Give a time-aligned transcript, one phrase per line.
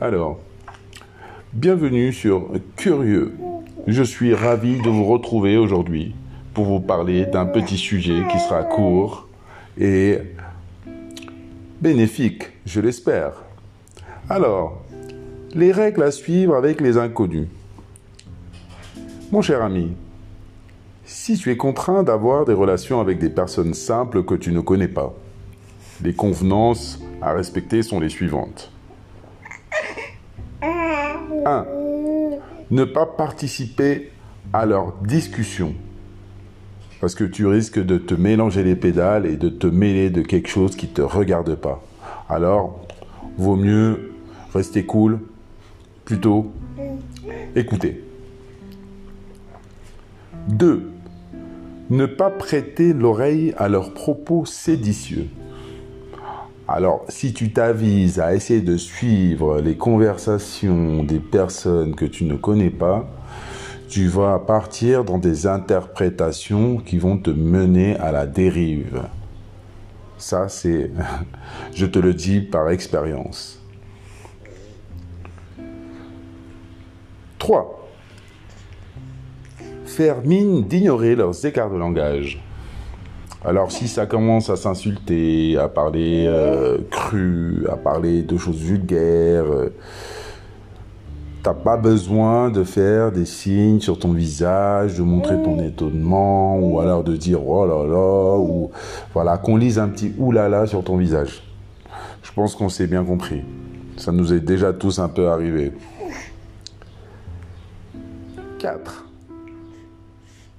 [0.00, 0.40] Alors,
[1.52, 3.32] bienvenue sur Curieux.
[3.86, 6.16] Je suis ravi de vous retrouver aujourd'hui
[6.52, 9.28] pour vous parler d'un petit sujet qui sera court
[9.78, 10.18] et
[11.80, 13.44] bénéfique, je l'espère.
[14.28, 14.82] Alors,
[15.54, 17.46] les règles à suivre avec les inconnus.
[19.30, 19.92] Mon cher ami,
[21.04, 24.88] si tu es contraint d'avoir des relations avec des personnes simples que tu ne connais
[24.88, 25.14] pas,
[26.02, 28.73] les convenances à respecter sont les suivantes.
[31.46, 31.66] 1.
[32.70, 34.10] Ne pas participer
[34.52, 35.74] à leur discussion.
[37.00, 40.48] Parce que tu risques de te mélanger les pédales et de te mêler de quelque
[40.48, 41.82] chose qui ne te regarde pas.
[42.28, 42.80] Alors,
[43.36, 44.12] vaut mieux
[44.54, 45.20] rester cool,
[46.04, 46.52] plutôt
[47.54, 48.02] écouter.
[50.48, 50.90] 2.
[51.90, 55.28] Ne pas prêter l'oreille à leurs propos séditieux.
[56.66, 62.36] Alors, si tu t'avises à essayer de suivre les conversations des personnes que tu ne
[62.36, 63.06] connais pas,
[63.90, 69.02] tu vas partir dans des interprétations qui vont te mener à la dérive.
[70.16, 70.90] Ça, c'est,
[71.74, 73.60] je te le dis par expérience.
[77.38, 77.90] 3.
[79.84, 82.42] Faire mine d'ignorer leurs écarts de langage.
[83.46, 89.44] Alors si ça commence à s'insulter, à parler euh, cru, à parler de choses vulgaires,
[89.44, 89.74] euh,
[91.42, 96.80] t'as pas besoin de faire des signes sur ton visage, de montrer ton étonnement, ou
[96.80, 98.70] alors de dire oh là là, ou
[99.12, 101.42] voilà, qu'on lise un petit oulala sur ton visage.
[102.22, 103.42] Je pense qu'on s'est bien compris.
[103.98, 105.72] Ça nous est déjà tous un peu arrivé.
[108.58, 109.04] 4.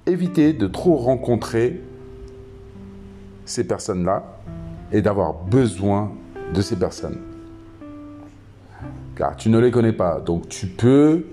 [0.06, 1.80] Éviter de trop rencontrer
[3.46, 4.22] ces personnes-là
[4.92, 6.12] et d'avoir besoin
[6.52, 7.18] de ces personnes.
[9.16, 10.20] Car tu ne les connais pas.
[10.20, 11.24] Donc tu peux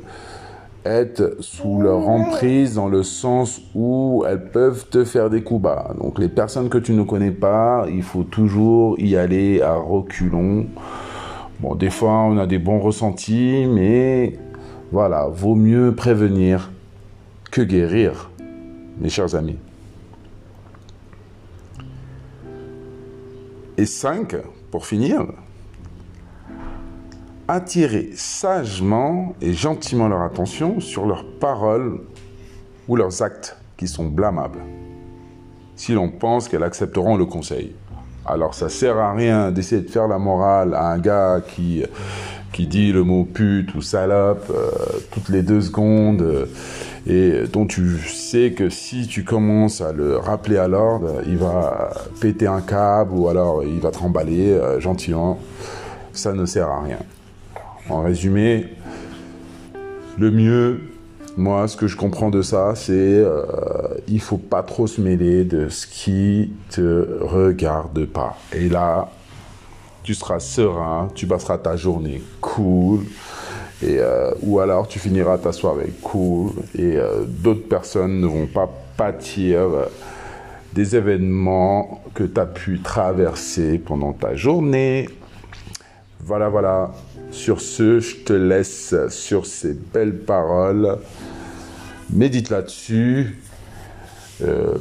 [0.85, 5.93] être sous leur emprise dans le sens où elles peuvent te faire des coups bas.
[5.99, 10.65] Donc les personnes que tu ne connais pas, il faut toujours y aller à reculons.
[11.59, 14.37] Bon, des fois on a des bons ressentis, mais
[14.91, 16.71] voilà, vaut mieux prévenir
[17.51, 18.29] que guérir,
[18.99, 19.57] mes chers amis.
[23.77, 24.35] Et 5,
[24.69, 25.25] pour finir,
[27.47, 32.01] attirer sagement et gentiment leur attention sur leurs paroles
[32.87, 34.59] ou leurs actes qui sont blâmables,
[35.75, 37.75] si l'on pense qu'elles accepteront le conseil.
[38.25, 41.83] Alors ça sert à rien d'essayer de faire la morale à un gars qui,
[42.53, 44.71] qui dit le mot pute ou salope euh,
[45.11, 46.45] toutes les deux secondes euh,
[47.05, 51.91] et dont tu sais que si tu commences à le rappeler à l'ordre, il va
[52.21, 55.37] péter un câble ou alors il va te remballer euh, gentiment.
[56.13, 56.99] Ça ne sert à rien.
[57.89, 58.67] En résumé,
[60.17, 60.79] le mieux,
[61.35, 63.43] moi, ce que je comprends de ça, c'est euh,
[64.07, 68.37] il faut pas trop se mêler de ce qui te regarde pas.
[68.53, 69.09] Et là,
[70.03, 72.99] tu seras serein, tu passeras ta journée cool.
[73.81, 78.45] Et, euh, ou alors tu finiras ta soirée cool et euh, d'autres personnes ne vont
[78.45, 79.85] pas pâtir euh,
[80.73, 85.09] des événements que tu as pu traverser pendant ta journée.
[86.25, 86.91] Voilà, voilà.
[87.31, 90.97] Sur ce, je te laisse sur ces belles paroles.
[92.11, 93.39] Médite là-dessus.
[94.41, 94.75] Euh,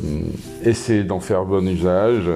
[0.64, 2.30] essaie d'en faire bon usage.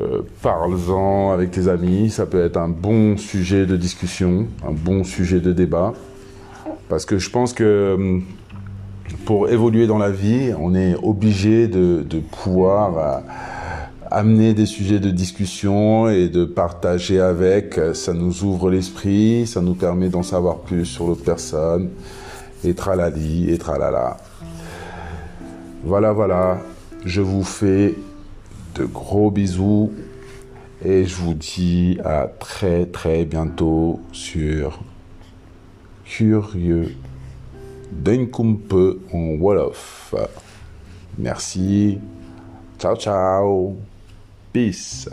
[0.00, 5.04] Euh, parle-en avec tes amis, ça peut être un bon sujet de discussion, un bon
[5.04, 5.94] sujet de débat.
[6.88, 8.24] Parce que je pense que hum,
[9.24, 12.04] pour évoluer dans la vie, on est obligé de,
[12.42, 13.18] pouvoir euh,
[14.16, 17.78] amener des sujets de discussion et de partager avec.
[17.92, 21.90] Ça nous ouvre l'esprit, ça nous permet d'en savoir plus sur l'autre personne.
[22.64, 24.16] Et tralali, et tralala.
[25.84, 26.58] Voilà, voilà.
[27.04, 27.94] Je vous fais
[28.74, 29.92] de gros bisous
[30.82, 34.80] et je vous dis à très très bientôt sur
[36.04, 36.94] Curieux
[38.68, 40.14] peu en Wolof.
[41.18, 41.98] Merci.
[42.78, 43.76] Ciao ciao.
[44.56, 45.06] Peace.